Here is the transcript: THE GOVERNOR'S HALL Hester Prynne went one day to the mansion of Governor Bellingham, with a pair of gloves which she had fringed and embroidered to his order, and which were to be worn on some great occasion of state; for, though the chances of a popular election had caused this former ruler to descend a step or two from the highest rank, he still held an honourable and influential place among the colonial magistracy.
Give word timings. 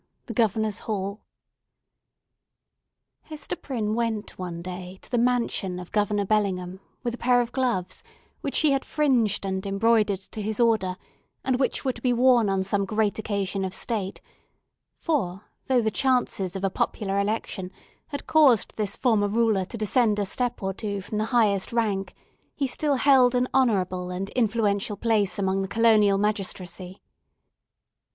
THE 0.25 0.33
GOVERNOR'S 0.33 0.79
HALL 0.79 1.21
Hester 3.21 3.55
Prynne 3.55 3.93
went 3.93 4.35
one 4.39 4.63
day 4.63 4.97
to 5.03 5.11
the 5.11 5.19
mansion 5.19 5.77
of 5.79 5.91
Governor 5.91 6.25
Bellingham, 6.25 6.79
with 7.03 7.13
a 7.13 7.19
pair 7.19 7.39
of 7.39 7.51
gloves 7.51 8.01
which 8.41 8.55
she 8.55 8.71
had 8.71 8.83
fringed 8.83 9.45
and 9.45 9.63
embroidered 9.63 10.17
to 10.17 10.41
his 10.41 10.59
order, 10.59 10.97
and 11.45 11.57
which 11.59 11.85
were 11.85 11.93
to 11.93 12.01
be 12.01 12.13
worn 12.13 12.49
on 12.49 12.63
some 12.63 12.83
great 12.83 13.19
occasion 13.19 13.63
of 13.63 13.75
state; 13.75 14.21
for, 14.97 15.43
though 15.67 15.81
the 15.81 15.91
chances 15.91 16.55
of 16.55 16.63
a 16.63 16.71
popular 16.71 17.19
election 17.19 17.69
had 18.07 18.25
caused 18.25 18.75
this 18.77 18.95
former 18.95 19.27
ruler 19.27 19.65
to 19.65 19.77
descend 19.77 20.17
a 20.17 20.25
step 20.25 20.63
or 20.63 20.73
two 20.73 21.01
from 21.01 21.19
the 21.19 21.25
highest 21.25 21.71
rank, 21.71 22.15
he 22.55 22.65
still 22.65 22.95
held 22.95 23.35
an 23.35 23.47
honourable 23.53 24.09
and 24.09 24.29
influential 24.31 24.97
place 24.97 25.37
among 25.37 25.61
the 25.61 25.67
colonial 25.67 26.17
magistracy. 26.17 27.03